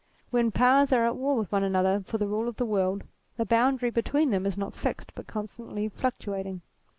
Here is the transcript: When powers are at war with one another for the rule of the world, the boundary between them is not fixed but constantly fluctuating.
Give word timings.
When 0.31 0.49
powers 0.49 0.91
are 0.91 1.05
at 1.05 1.15
war 1.15 1.37
with 1.37 1.51
one 1.51 1.63
another 1.63 2.01
for 2.03 2.17
the 2.17 2.27
rule 2.27 2.47
of 2.47 2.55
the 2.55 2.65
world, 2.65 3.03
the 3.37 3.45
boundary 3.45 3.91
between 3.91 4.31
them 4.31 4.47
is 4.47 4.57
not 4.57 4.73
fixed 4.73 5.13
but 5.13 5.27
constantly 5.27 5.89
fluctuating. 5.89 6.63